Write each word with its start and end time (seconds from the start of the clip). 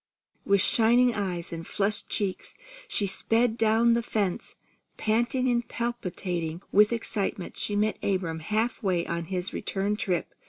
With 0.45 0.61
shining 0.63 1.13
eyes 1.13 1.53
and 1.53 1.67
flushed 1.67 2.09
cheeks, 2.09 2.55
she 2.87 3.05
sped 3.05 3.55
down 3.55 3.93
the 3.93 4.01
fence. 4.01 4.55
Panting 4.97 5.47
and 5.47 5.67
palpitating 5.67 6.63
with 6.71 6.91
excitement, 6.91 7.55
she 7.55 7.75
met 7.75 8.03
Abram 8.03 8.39
half 8.39 8.81
way 8.81 9.05
on 9.05 9.25
his 9.25 9.53
return 9.53 9.95
trip. 9.95 10.33